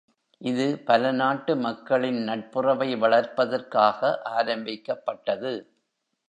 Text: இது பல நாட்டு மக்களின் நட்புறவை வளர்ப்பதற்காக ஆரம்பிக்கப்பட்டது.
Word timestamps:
இது 0.41 0.65
பல 0.85 1.11
நாட்டு 1.11 1.55
மக்களின் 1.57 2.17
நட்புறவை 2.23 2.95
வளர்ப்பதற்காக 2.95 3.99
ஆரம்பிக்கப்பட்டது. 4.31 5.53